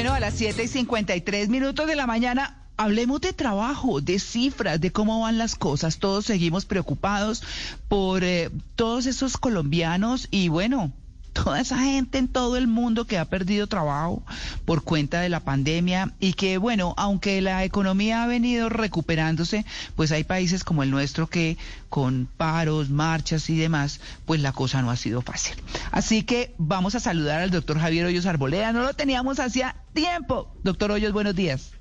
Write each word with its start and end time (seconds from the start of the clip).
Bueno, 0.00 0.14
a 0.14 0.20
las 0.20 0.32
7 0.32 0.64
y 0.64 0.66
53 0.66 1.50
minutos 1.50 1.86
de 1.86 1.94
la 1.94 2.06
mañana. 2.06 2.56
Hablemos 2.78 3.20
de 3.20 3.34
trabajo, 3.34 4.00
de 4.00 4.18
cifras, 4.18 4.80
de 4.80 4.90
cómo 4.92 5.20
van 5.20 5.36
las 5.36 5.56
cosas. 5.56 5.98
Todos 5.98 6.24
seguimos 6.24 6.64
preocupados 6.64 7.42
por 7.86 8.24
eh, 8.24 8.48
todos 8.76 9.04
esos 9.04 9.36
colombianos 9.36 10.26
y 10.30 10.48
bueno, 10.48 10.90
toda 11.42 11.60
esa 11.60 11.78
gente 11.78 12.18
en 12.18 12.28
todo 12.28 12.56
el 12.56 12.66
mundo 12.66 13.06
que 13.06 13.18
ha 13.18 13.24
perdido 13.24 13.66
trabajo 13.66 14.22
por 14.64 14.82
cuenta 14.82 15.20
de 15.20 15.28
la 15.28 15.40
pandemia 15.40 16.12
y 16.20 16.34
que, 16.34 16.58
bueno, 16.58 16.94
aunque 16.96 17.40
la 17.40 17.64
economía 17.64 18.22
ha 18.22 18.26
venido 18.26 18.68
recuperándose, 18.68 19.64
pues 19.96 20.12
hay 20.12 20.24
países 20.24 20.64
como 20.64 20.82
el 20.82 20.90
nuestro 20.90 21.28
que 21.28 21.56
con 21.88 22.28
paros, 22.36 22.90
marchas 22.90 23.48
y 23.48 23.56
demás, 23.56 24.00
pues 24.26 24.40
la 24.40 24.52
cosa 24.52 24.82
no 24.82 24.90
ha 24.90 24.96
sido 24.96 25.22
fácil. 25.22 25.56
Así 25.90 26.24
que 26.24 26.54
vamos 26.58 26.94
a 26.94 27.00
saludar 27.00 27.40
al 27.40 27.50
doctor 27.50 27.78
Javier 27.78 28.06
Hoyos 28.06 28.26
Arboleda. 28.26 28.72
No 28.72 28.82
lo 28.82 28.94
teníamos 28.94 29.40
hacía 29.40 29.76
tiempo. 29.92 30.54
Doctor 30.62 30.90
Hoyos, 30.90 31.12
buenos 31.12 31.34
días. 31.34 31.72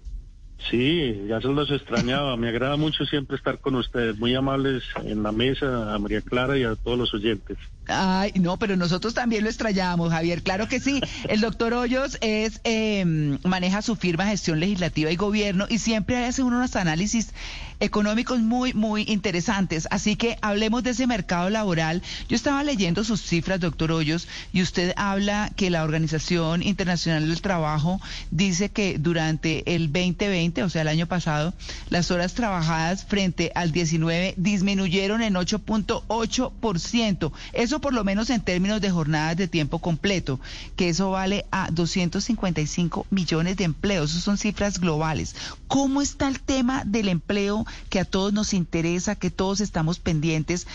Sí, 0.69 1.25
ya 1.27 1.39
se 1.41 1.47
los 1.47 1.71
extrañaba. 1.71 2.35
Me 2.37 2.49
agrada 2.49 2.75
mucho 2.75 3.05
siempre 3.05 3.37
estar 3.37 3.59
con 3.59 3.75
ustedes, 3.75 4.17
muy 4.17 4.35
amables 4.35 4.83
en 5.03 5.23
la 5.23 5.31
mesa, 5.31 5.93
a 5.93 5.99
María 5.99 6.21
Clara 6.21 6.57
y 6.57 6.63
a 6.63 6.75
todos 6.75 6.97
los 6.97 7.13
oyentes. 7.13 7.57
Ay, 7.89 8.31
no, 8.35 8.57
pero 8.57 8.75
nosotros 8.75 9.13
también 9.13 9.43
lo 9.43 9.49
extrañamos, 9.49 10.11
Javier. 10.11 10.43
Claro 10.43 10.67
que 10.67 10.79
sí. 10.79 11.01
El 11.27 11.41
doctor 11.41 11.73
Hoyos 11.73 12.17
es 12.21 12.61
em, 12.63 13.39
maneja 13.43 13.81
su 13.81 13.95
firma 13.95 14.27
Gestión 14.27 14.59
Legislativa 14.59 15.11
y 15.11 15.15
Gobierno 15.15 15.65
y 15.69 15.79
siempre 15.79 16.23
hace 16.25 16.43
unos 16.43 16.75
análisis 16.75 17.33
económicos 17.79 18.39
muy, 18.39 18.73
muy 18.73 19.03
interesantes. 19.07 19.87
Así 19.91 20.15
que 20.15 20.37
hablemos 20.41 20.83
de 20.83 20.91
ese 20.91 21.07
mercado 21.07 21.49
laboral. 21.49 22.01
Yo 22.27 22.35
estaba 22.35 22.63
leyendo 22.63 23.03
sus 23.03 23.21
cifras, 23.21 23.59
doctor 23.59 23.91
Hoyos, 23.91 24.27
y 24.53 24.61
usted 24.61 24.93
habla 24.97 25.51
que 25.55 25.69
la 25.69 25.83
Organización 25.83 26.61
Internacional 26.61 27.27
del 27.27 27.41
Trabajo 27.41 28.01
dice 28.31 28.69
que 28.69 28.97
durante 28.99 29.75
el 29.75 29.91
2020, 29.91 30.63
o 30.63 30.69
sea, 30.69 30.81
el 30.81 30.87
año 30.89 31.07
pasado, 31.07 31.53
las 31.89 32.11
horas 32.11 32.33
trabajadas 32.33 33.05
frente 33.05 33.51
al 33.55 33.71
19 33.71 34.33
disminuyeron 34.37 35.21
en 35.21 35.35
8.8%. 35.35 37.31
Eso 37.53 37.78
por 37.80 37.94
lo 37.94 38.03
menos 38.03 38.30
en 38.30 38.41
términos 38.41 38.81
de 38.81 38.91
jornadas 38.91 39.38
de 39.38 39.47
tiempo 39.47 39.80
completo, 39.80 40.39
que 40.75 40.89
eso 40.89 41.11
vale 41.11 41.45
a 41.52 41.69
255 41.72 43.08
millones 43.09 43.58
de 43.58 43.63
empleos. 43.63 44.11
Esas 44.11 44.23
son 44.23 44.38
cifras 44.38 44.80
globales. 44.80 45.36
¿Cómo 45.67 46.02
está 46.02 46.27
el 46.27 46.39
tema 46.39 46.83
del 46.86 47.09
empleo 47.09 47.66
que 47.89 47.99
a 47.99 48.05
todos 48.05 48.33
nos 48.33 48.53
interesa, 48.53 49.16
que 49.16 49.30
todos 49.30 49.61
estamos 49.61 49.99
pendientes, 49.99 50.67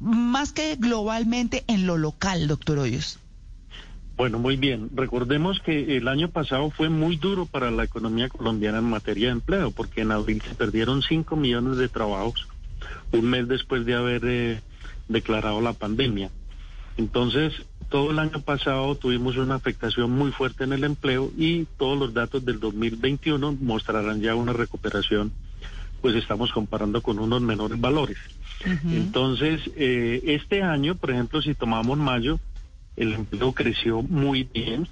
más 0.00 0.52
que 0.52 0.76
globalmente 0.76 1.64
en 1.66 1.86
lo 1.86 1.96
local, 1.96 2.48
doctor 2.48 2.78
Hoyos? 2.78 3.18
Bueno, 4.16 4.38
muy 4.38 4.56
bien. 4.56 4.88
Recordemos 4.94 5.60
que 5.60 5.98
el 5.98 6.08
año 6.08 6.30
pasado 6.30 6.70
fue 6.70 6.88
muy 6.88 7.16
duro 7.16 7.44
para 7.44 7.70
la 7.70 7.84
economía 7.84 8.30
colombiana 8.30 8.78
en 8.78 8.84
materia 8.84 9.26
de 9.26 9.32
empleo, 9.32 9.72
porque 9.72 10.00
en 10.00 10.10
abril 10.10 10.40
se 10.40 10.54
perdieron 10.54 11.02
5 11.02 11.36
millones 11.36 11.76
de 11.76 11.88
trabajos, 11.88 12.48
un 13.12 13.26
mes 13.26 13.46
después 13.46 13.84
de 13.84 13.94
haber 13.94 14.22
eh, 14.24 14.60
declarado 15.08 15.60
la 15.60 15.74
pandemia. 15.74 16.30
Entonces, 16.96 17.52
todo 17.88 18.10
el 18.10 18.18
año 18.18 18.40
pasado 18.40 18.94
tuvimos 18.94 19.36
una 19.36 19.54
afectación 19.54 20.10
muy 20.10 20.32
fuerte 20.32 20.64
en 20.64 20.72
el 20.72 20.84
empleo 20.84 21.30
y 21.36 21.64
todos 21.76 21.98
los 21.98 22.14
datos 22.14 22.44
del 22.44 22.58
2021 22.58 23.56
mostrarán 23.60 24.20
ya 24.20 24.34
una 24.34 24.52
recuperación, 24.52 25.32
pues 26.00 26.14
estamos 26.14 26.52
comparando 26.52 27.02
con 27.02 27.18
unos 27.18 27.40
menores 27.42 27.80
valores. 27.80 28.18
Entonces, 28.90 29.60
eh, 29.76 30.22
este 30.24 30.62
año, 30.62 30.96
por 30.96 31.10
ejemplo, 31.10 31.42
si 31.42 31.54
tomamos 31.54 31.98
mayo, 31.98 32.40
el 32.96 33.12
empleo 33.12 33.52
creció 33.52 34.02
muy 34.02 34.44
bien, 34.44 34.88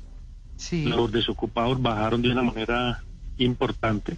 los 0.70 1.10
desocupados 1.10 1.81
bajaron 1.81 2.22
de 2.22 2.31
una 2.31 2.43
manera 2.43 3.03
importante 3.38 4.16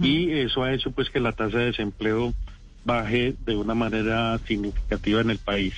y 0.00 0.30
eso 0.30 0.62
ha 0.62 0.72
hecho 0.72 0.92
pues 0.92 1.10
que 1.10 1.18
la 1.18 1.32
tasa 1.32 1.58
de 1.58 1.64
desempleo 1.66 2.32
baje 2.84 3.34
de 3.44 3.56
una 3.56 3.74
manera 3.74 4.38
significativa 4.46 5.20
en 5.20 5.30
el 5.30 5.38
país. 5.38 5.74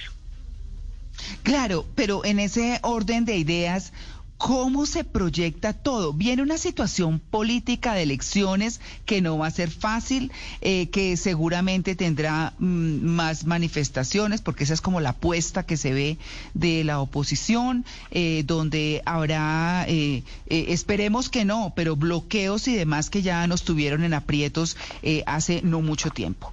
Claro, 1.43 1.87
pero 1.95 2.25
en 2.25 2.41
ese 2.41 2.79
orden 2.83 3.25
de 3.25 3.37
ideas, 3.37 3.93
¿Cómo 4.39 4.85
se 4.85 5.03
proyecta 5.03 5.73
todo? 5.73 6.13
Viene 6.13 6.43
una 6.43 6.59
situación 6.59 7.21
política 7.21 7.95
de 7.95 8.03
elecciones 8.03 8.83
que 9.07 9.23
no 9.23 9.39
va 9.39 9.47
a 9.47 9.51
ser 9.51 9.71
fácil, 9.71 10.31
eh, 10.61 10.91
que 10.91 11.17
seguramente 11.17 11.95
tendrá 11.95 12.53
mm, 12.59 12.67
más 13.03 13.47
manifestaciones, 13.47 14.43
porque 14.43 14.65
esa 14.65 14.75
es 14.75 14.83
como 14.83 15.01
la 15.01 15.11
apuesta 15.11 15.63
que 15.63 15.79
se 15.79 15.95
ve 15.95 16.19
de 16.53 16.85
la 16.85 17.01
oposición, 17.01 17.87
eh, 18.11 18.43
donde 18.47 19.01
habrá, 19.07 19.87
eh, 19.89 20.23
esperemos 20.47 21.31
que 21.31 21.47
no, 21.47 21.73
pero 21.75 21.97
bloqueos 21.97 22.69
y 22.69 22.75
demás 22.75 23.09
que 23.09 23.23
ya 23.23 23.47
nos 23.47 23.63
tuvieron 23.63 24.05
en 24.05 24.13
aprietos 24.13 24.77
hace 25.25 25.63
no 25.63 25.81
mucho 25.81 26.11
tiempo. 26.11 26.53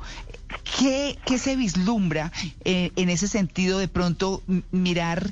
¿Qué, 0.64 1.18
se 1.38 1.56
vislumbra 1.56 2.32
eh, 2.64 2.92
en 2.96 3.10
ese 3.10 3.28
sentido 3.28 3.80
de 3.80 3.88
pronto 3.88 4.42
mirar 4.72 5.32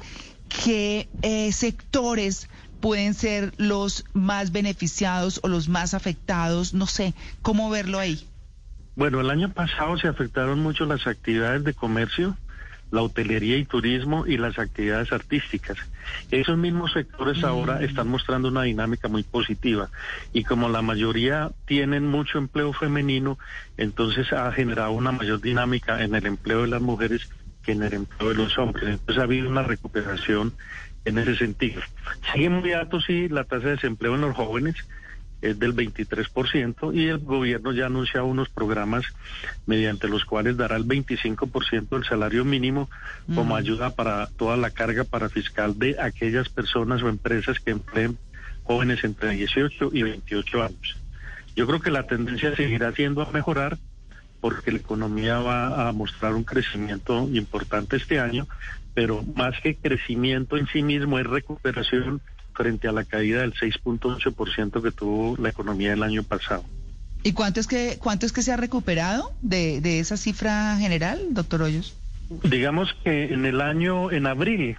qué 0.63 1.07
eh, 1.21 1.51
sectores 1.51 2.47
pueden 2.79 3.13
ser 3.13 3.53
los 3.57 4.05
más 4.13 4.51
beneficiados 4.51 5.39
o 5.43 5.47
los 5.47 5.69
más 5.69 5.93
afectados? 5.93 6.73
No 6.73 6.87
sé, 6.87 7.13
¿cómo 7.41 7.69
verlo 7.69 7.99
ahí? 7.99 8.27
Bueno, 8.95 9.21
el 9.21 9.29
año 9.29 9.51
pasado 9.53 9.97
se 9.97 10.07
afectaron 10.07 10.59
mucho 10.59 10.85
las 10.85 11.07
actividades 11.07 11.63
de 11.63 11.73
comercio, 11.73 12.37
la 12.91 13.01
hotelería 13.01 13.57
y 13.57 13.65
turismo 13.65 14.27
y 14.27 14.37
las 14.37 14.59
actividades 14.59 15.11
artísticas. 15.11 15.77
Esos 16.29 16.57
mismos 16.57 16.91
sectores 16.91 17.43
ahora 17.43 17.79
mm. 17.79 17.83
están 17.83 18.07
mostrando 18.09 18.49
una 18.49 18.63
dinámica 18.63 19.07
muy 19.07 19.23
positiva 19.23 19.89
y 20.33 20.43
como 20.43 20.69
la 20.69 20.81
mayoría 20.81 21.51
tienen 21.65 22.07
mucho 22.07 22.37
empleo 22.37 22.73
femenino, 22.73 23.39
entonces 23.77 24.31
ha 24.33 24.51
generado 24.51 24.91
una 24.91 25.11
mayor 25.11 25.41
dinámica 25.41 26.03
en 26.03 26.15
el 26.15 26.25
empleo 26.25 26.61
de 26.61 26.67
las 26.67 26.81
mujeres 26.81 27.29
que 27.63 27.71
en 27.71 27.83
el 27.83 27.93
empleo 27.93 28.29
de 28.29 28.35
los 28.35 28.57
hombres. 28.57 28.89
Entonces 28.89 29.17
ha 29.17 29.23
habido 29.23 29.49
una 29.49 29.63
recuperación 29.63 30.53
en 31.05 31.17
ese 31.17 31.35
sentido. 31.35 31.81
Sigue 32.33 32.49
muy 32.49 32.71
alto, 32.73 32.99
sí, 33.01 33.29
la 33.29 33.43
tasa 33.43 33.65
de 33.65 33.71
desempleo 33.71 34.15
en 34.15 34.21
los 34.21 34.35
jóvenes, 34.35 34.75
es 35.41 35.57
del 35.59 35.75
23% 35.75 36.95
y 36.95 37.07
el 37.07 37.19
gobierno 37.19 37.71
ya 37.73 37.87
anuncia 37.87 38.23
unos 38.23 38.49
programas 38.49 39.05
mediante 39.65 40.07
los 40.07 40.25
cuales 40.25 40.57
dará 40.57 40.75
el 40.75 40.85
25% 40.85 41.89
del 41.89 42.05
salario 42.05 42.45
mínimo 42.45 42.89
como 43.33 43.55
ayuda 43.55 43.95
para 43.95 44.27
toda 44.27 44.57
la 44.57 44.69
carga 44.69 45.03
para 45.03 45.29
fiscal 45.29 45.77
de 45.77 45.99
aquellas 45.99 46.49
personas 46.49 47.01
o 47.01 47.09
empresas 47.09 47.59
que 47.59 47.71
empleen 47.71 48.17
jóvenes 48.63 49.03
entre 49.03 49.31
18 49.31 49.89
y 49.93 50.03
28 50.03 50.63
años. 50.63 50.97
Yo 51.55 51.67
creo 51.67 51.81
que 51.81 51.91
la 51.91 52.07
tendencia 52.07 52.55
seguirá 52.55 52.93
siendo 52.93 53.21
a 53.21 53.31
mejorar 53.31 53.77
porque 54.39 54.71
la 54.71 54.79
economía 54.79 55.39
va 55.39 55.87
a 55.87 55.91
mostrar 55.91 56.33
un 56.33 56.43
crecimiento 56.43 57.29
importante 57.31 57.97
este 57.97 58.19
año, 58.19 58.47
pero 58.93 59.23
más 59.35 59.59
que 59.61 59.75
crecimiento 59.75 60.57
en 60.57 60.67
sí 60.67 60.81
mismo 60.81 61.19
es 61.19 61.27
recuperación 61.27 62.21
frente 62.53 62.87
a 62.87 62.91
la 62.91 63.03
caída 63.03 63.41
del 63.41 63.53
6.8% 63.53 64.81
que 64.81 64.91
tuvo 64.91 65.37
la 65.37 65.49
economía 65.49 65.93
el 65.93 66.03
año 66.03 66.23
pasado. 66.23 66.63
¿Y 67.23 67.33
cuánto 67.33 67.59
es 67.59 67.67
que 67.67 67.97
cuánto 67.99 68.25
es 68.25 68.31
que 68.31 68.41
se 68.41 68.51
ha 68.51 68.57
recuperado 68.57 69.31
de, 69.41 69.79
de 69.81 69.99
esa 69.99 70.17
cifra 70.17 70.77
general, 70.77 71.19
doctor 71.31 71.61
Hoyos? 71.61 71.95
Digamos 72.43 72.89
que 73.03 73.33
en 73.33 73.45
el 73.45 73.61
año, 73.61 74.11
en 74.11 74.25
abril 74.25 74.77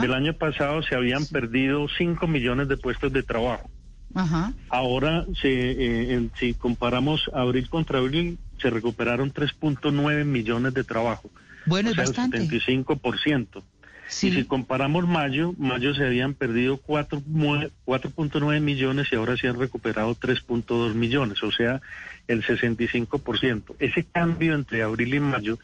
del 0.00 0.14
año 0.14 0.32
pasado 0.32 0.82
se 0.82 0.96
habían 0.96 1.24
perdido 1.26 1.86
5 1.88 2.26
millones 2.26 2.68
de 2.68 2.76
puestos 2.76 3.12
de 3.12 3.22
trabajo. 3.22 3.70
Ajá. 4.14 4.52
Ahora, 4.70 5.24
si, 5.40 5.48
eh, 5.48 6.28
si 6.38 6.54
comparamos 6.54 7.30
abril 7.32 7.68
contra 7.68 7.98
abril, 7.98 8.38
se 8.60 8.70
recuperaron 8.70 9.32
3.9 9.32 10.24
millones 10.24 10.74
de 10.74 10.82
trabajo. 10.82 11.30
Bueno, 11.66 11.90
es 11.90 11.96
bastante. 11.96 12.38
El 12.38 12.48
75%. 12.48 13.62
Y 14.10 14.30
si 14.32 14.44
comparamos 14.44 15.06
mayo, 15.06 15.52
mayo 15.58 15.94
se 15.94 16.04
habían 16.06 16.34
perdido 16.34 16.80
4.9 16.80 18.60
millones 18.60 19.08
y 19.12 19.16
ahora 19.16 19.36
se 19.36 19.48
han 19.48 19.58
recuperado 19.58 20.14
3.2 20.14 20.94
millones, 20.94 21.42
o 21.42 21.52
sea, 21.52 21.80
el 22.26 22.42
65%. 22.44 23.74
Ese 23.78 24.04
cambio 24.04 24.54
entre 24.54 24.82
abril 24.82 25.14
y 25.14 25.20
mayo, 25.20 25.58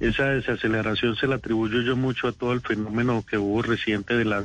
esa 0.00 0.26
desaceleración 0.30 1.16
se 1.16 1.26
la 1.26 1.36
atribuyo 1.36 1.82
yo 1.82 1.96
mucho 1.96 2.28
a 2.28 2.32
todo 2.32 2.52
el 2.52 2.60
fenómeno 2.60 3.24
que 3.28 3.36
hubo 3.38 3.62
reciente 3.62 4.16
de 4.16 4.24
las 4.24 4.44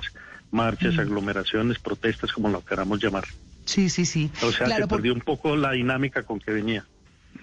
marchas, 0.51 0.97
aglomeraciones, 0.97 1.79
protestas, 1.79 2.31
como 2.31 2.50
lo 2.50 2.63
queramos 2.65 3.01
llamar. 3.01 3.23
Sí, 3.65 3.89
sí, 3.89 4.05
sí. 4.05 4.29
O 4.41 4.51
sea, 4.51 4.65
Claro, 4.65 4.83
se 4.83 4.88
por- 4.89 4.97
perdió 5.00 5.13
un 5.13 5.21
poco 5.21 5.55
la 5.55 5.71
dinámica 5.71 6.23
con 6.23 6.39
que 6.39 6.51
venía. 6.51 6.85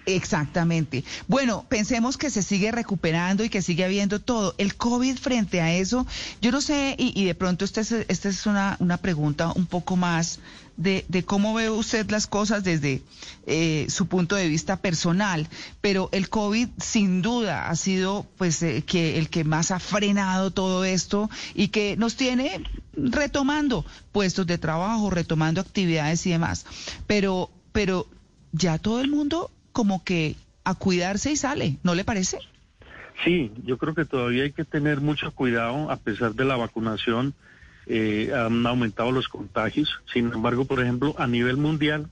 Exactamente. 0.07 1.05
Bueno, 1.29 1.67
pensemos 1.69 2.17
que 2.17 2.31
se 2.31 2.43
sigue 2.43 2.73
recuperando 2.73 3.45
y 3.45 3.51
que 3.51 3.63
sigue 3.63 3.85
habiendo 3.85 4.21
todo. 4.21 4.55
El 4.59 4.75
COVID 4.77 5.17
frente 5.17 5.61
a 5.61 5.75
eso, 5.75 6.07
yo 6.41 6.51
no 6.51 6.61
sé, 6.61 6.95
y, 6.99 7.19
y 7.21 7.25
de 7.25 7.35
pronto 7.35 7.65
esta 7.65 7.83
es, 7.83 7.93
esta 7.93 8.29
es 8.29 8.47
una, 8.47 8.79
pregunta 9.03 9.53
un 9.55 9.67
poco 9.67 9.97
más 9.97 10.41
de, 10.77 11.05
de 11.09 11.23
cómo 11.25 11.53
ve 11.55 11.69
usted 11.69 12.11
las 12.11 12.27
cosas 12.27 12.65
desde 12.65 13.03
eh, 13.47 13.87
su 13.91 14.07
punto 14.07 14.37
de 14.37 14.49
vista 14.49 14.77
personal, 14.77 15.49
pero 15.81 16.09
el 16.13 16.29
COVID 16.31 16.69
sin 16.79 17.21
duda 17.21 17.69
ha 17.69 17.77
sido 17.77 18.27
pues 18.39 18.63
eh, 18.63 18.83
que 18.87 19.19
el 19.19 19.29
que 19.29 19.45
más 19.45 19.71
ha 19.71 19.79
frenado 19.79 20.51
todo 20.51 20.85
esto 20.85 21.29
y 21.55 21.69
que 21.69 21.97
nos 21.97 22.17
tiene 22.17 22.65
retomando 22.95 23.85
puestos 24.13 24.47
de 24.47 24.59
trabajo, 24.59 25.11
retomando 25.11 25.61
actividades 25.61 26.25
y 26.27 26.31
demás. 26.31 26.65
Pero, 27.07 27.51
pero 27.73 28.07
ya 28.53 28.79
todo 28.79 29.01
el 29.01 29.11
mundo 29.11 29.51
como 29.73 30.05
que 30.05 30.37
a 30.65 30.75
cuidarse 30.75 31.33
y 31.33 31.37
sale, 31.37 31.79
¿no 31.83 31.95
le 31.95 32.05
parece? 32.05 32.39
Sí, 33.25 33.51
yo 33.65 33.77
creo 33.77 33.95
que 33.95 34.05
todavía 34.05 34.45
hay 34.45 34.53
que 34.53 34.65
tener 34.65 35.01
mucho 35.01 35.31
cuidado 35.33 35.91
a 35.91 35.97
pesar 35.97 36.35
de 36.35 36.45
la 36.45 36.57
vacunación. 36.57 37.35
eh, 37.87 38.31
han 38.33 38.65
aumentado 38.67 39.11
los 39.11 39.27
contagios. 39.27 39.89
Sin 40.13 40.31
embargo, 40.33 40.65
por 40.65 40.81
ejemplo, 40.81 41.15
a 41.19 41.27
nivel 41.27 41.57
mundial, 41.57 42.09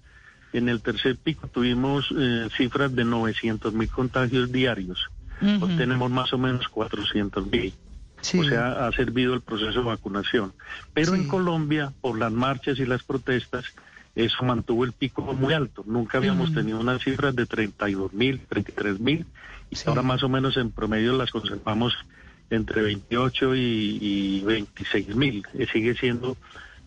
en 0.52 0.68
el 0.68 0.80
tercer 0.82 1.16
pico 1.18 1.46
tuvimos 1.46 2.06
eh, 2.18 2.48
cifras 2.56 2.92
de 2.96 3.04
900 3.04 3.72
mil 3.74 3.88
contagios 3.88 4.50
diarios. 4.50 4.98
Hoy 5.40 5.56
Ujú. 5.58 5.76
tenemos 5.76 6.10
más 6.10 6.32
o 6.32 6.38
menos 6.38 6.66
400 6.68 7.46
mil. 7.46 7.72
Sí. 8.22 8.40
O 8.40 8.44
sea, 8.44 8.86
ha 8.88 8.92
servido 8.92 9.34
el 9.34 9.40
proceso 9.42 9.78
de 9.80 9.84
vacunación. 9.86 10.52
Pero 10.94 11.12
Sí. 11.14 11.20
en 11.20 11.28
Colombia, 11.28 11.92
por 12.00 12.18
las 12.18 12.32
marchas 12.32 12.78
y 12.80 12.86
las 12.86 13.04
protestas, 13.04 13.64
eso 14.24 14.42
mantuvo 14.44 14.84
el 14.84 14.92
pico 14.92 15.22
muy 15.22 15.54
alto. 15.54 15.84
Nunca 15.86 16.18
habíamos 16.18 16.50
Mm. 16.50 16.54
tenido 16.54 16.80
unas 16.80 17.02
cifras 17.02 17.34
de 17.36 17.46
32 17.46 18.12
mil, 18.12 18.40
33 18.48 18.98
mil, 18.98 19.26
y 19.70 19.76
Sí. 19.76 19.84
ahora 19.86 20.02
más 20.02 20.22
o 20.22 20.28
menos 20.28 20.56
en 20.56 20.70
promedio 20.72 21.16
las 21.16 21.30
conservamos 21.30 21.94
entre 22.50 22.82
28 22.82 23.54
y, 23.54 23.98
y 24.00 24.40
26 24.40 25.14
mil. 25.14 25.44
Eh, 25.54 25.66
Sigue 25.72 25.94
siendo 25.94 26.36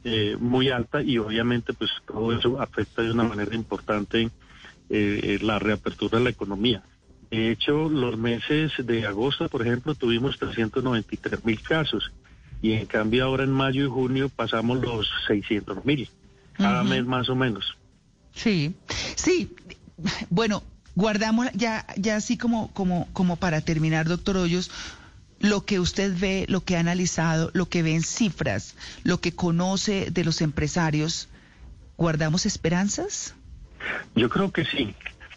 eh, 0.04 0.36
muy 0.40 0.70
alta 0.70 1.02
y 1.04 1.20
obviamente 1.20 1.74
pues 1.74 1.92
todo 2.08 2.34
eso 2.36 2.60
afecta 2.60 3.04
de 3.04 3.12
una 3.12 3.24
manera 3.24 3.54
importante 3.56 4.30
eh, 4.90 5.38
la 5.44 5.60
reapertura 5.60 6.18
de 6.18 6.24
la 6.24 6.30
economía. 6.32 6.82
De 7.30 7.52
hecho, 7.52 7.88
los 7.88 8.18
meses 8.18 8.74
de 8.80 9.06
agosto, 9.06 9.48
por 9.48 9.62
ejemplo, 9.62 9.94
tuvimos 9.96 10.38
393 10.40 11.46
mil 11.46 11.62
casos 11.62 12.12
y 12.64 12.74
en 12.74 12.88
cambio 12.88 13.24
ahora 13.26 13.44
en 13.44 13.52
mayo 13.52 13.86
y 13.86 13.90
junio 13.90 14.28
pasamos 14.30 14.82
los 14.82 15.08
600 15.28 15.86
mil, 15.86 16.10
cada 16.54 16.84
mes 16.84 17.06
más 17.06 17.30
o 17.30 17.36
menos. 17.36 17.78
Sí, 18.34 18.76
sí. 19.16 19.54
Bueno, 20.30 20.64
guardamos 20.96 21.48
ya, 21.54 21.86
ya 21.98 22.16
así 22.16 22.38
como, 22.38 22.72
como, 22.74 23.08
como 23.14 23.36
para 23.36 23.62
terminar, 23.62 24.08
doctor 24.08 24.38
Hoyos, 24.38 24.72
lo 25.40 25.66
que 25.66 25.80
usted 25.80 26.14
ve, 26.20 26.46
lo 26.48 26.64
que 26.64 26.78
ha 26.78 26.80
analizado, 26.80 27.50
lo 27.54 27.68
que 27.68 27.84
ve 27.84 27.96
en 27.96 28.04
cifras, 28.04 28.76
lo 29.04 29.20
que 29.20 29.34
conoce 29.34 30.12
de 30.12 30.24
los 30.24 30.42
empresarios, 30.42 31.30
¿guardamos 31.98 32.46
esperanzas? 32.46 33.36
Yo 34.16 34.30
creo 34.30 34.52
que 34.52 34.66
sí, 34.66 34.94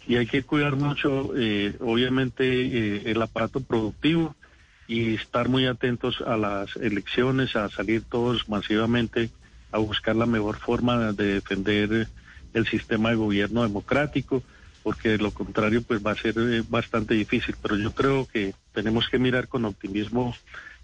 y 0.07 0.17
hay 0.17 0.27
que 0.27 0.43
cuidar 0.43 0.75
mucho, 0.75 1.31
eh, 1.35 1.75
obviamente, 1.79 2.45
eh, 2.45 3.01
el 3.05 3.21
aparato 3.21 3.61
productivo 3.61 4.35
y 4.87 5.15
estar 5.15 5.49
muy 5.49 5.65
atentos 5.65 6.21
a 6.21 6.37
las 6.37 6.75
elecciones, 6.75 7.55
a 7.55 7.69
salir 7.69 8.03
todos 8.03 8.47
masivamente 8.47 9.31
a 9.75 9.79
buscar 9.79 10.15
la 10.15 10.25
mejor 10.25 10.57
forma 10.57 11.11
de 11.11 11.33
defender 11.35 12.07
el 12.53 12.67
sistema 12.67 13.09
de 13.09 13.15
gobierno 13.15 13.63
democrático, 13.63 14.41
porque 14.83 15.09
de 15.09 15.17
lo 15.17 15.31
contrario 15.31 15.81
pues 15.81 16.05
va 16.05 16.11
a 16.11 16.15
ser 16.15 16.35
eh, 16.37 16.63
bastante 16.67 17.13
difícil, 17.13 17.55
pero 17.61 17.75
yo 17.75 17.91
creo 17.91 18.25
que 18.25 18.53
tenemos 18.71 19.09
que 19.09 19.19
mirar 19.19 19.47
con 19.47 19.65
optimismo 19.65 20.35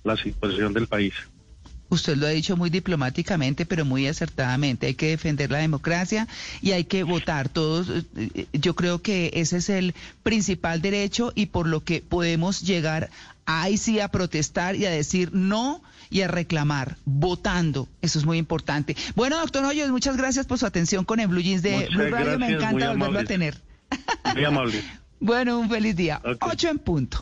la 0.04 0.18
situación 0.18 0.74
del 0.74 0.88
país. 0.88 1.14
Usted 1.92 2.16
lo 2.16 2.26
ha 2.26 2.30
dicho 2.30 2.56
muy 2.56 2.70
diplomáticamente, 2.70 3.66
pero 3.66 3.84
muy 3.84 4.08
acertadamente. 4.08 4.88
Hay 4.88 4.94
que 4.94 5.10
defender 5.10 5.52
la 5.52 5.58
democracia 5.58 6.26
y 6.62 6.72
hay 6.72 6.86
que 6.86 7.04
votar. 7.04 7.50
Todos, 7.50 7.90
eh, 7.90 8.06
eh, 8.16 8.48
yo 8.54 8.76
creo 8.76 9.02
que 9.02 9.30
ese 9.34 9.58
es 9.58 9.68
el 9.70 9.94
principal 10.24 10.82
derecho 10.82 11.34
y 11.36 11.48
por 11.48 11.68
lo 11.68 11.84
que 11.84 12.02
podemos 12.02 12.62
llegar 12.62 13.10
ahí 13.46 13.78
sí 13.78 14.00
a 14.00 14.08
protestar 14.08 14.78
y 14.78 14.86
a 14.86 14.90
decir 14.90 15.32
no 15.34 15.84
y 16.10 16.22
a 16.22 16.30
reclamar, 16.30 16.96
votando. 17.04 17.90
Eso 18.02 18.20
es 18.20 18.26
muy 18.26 18.38
importante. 18.38 18.96
Bueno, 19.16 19.38
doctor 19.38 19.66
Hoyos, 19.66 19.90
muchas 19.90 20.16
gracias 20.16 20.46
por 20.46 20.60
su 20.60 20.66
atención 20.66 21.04
con 21.04 21.20
el 21.20 21.28
Blue 21.28 21.42
Jeans 21.42 21.62
de 21.62 21.74
Muchas 21.74 21.90
Blue 21.90 22.10
Radio. 22.10 22.40
Me 22.40 22.48
gracias, 22.48 22.62
encanta 22.62 22.90
volverlo 22.94 23.20
a 23.20 23.24
tener. 23.26 23.62
Muy 24.34 24.46
amable. 24.46 24.82
Bueno, 25.24 25.60
un 25.60 25.70
feliz 25.70 25.96
día. 25.96 26.20
Ocho 26.42 26.70
en 26.70 26.80
punto. 26.80 27.22